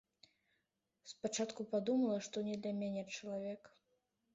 [1.11, 3.61] Спачатку падумала, што не для мяне чалавек.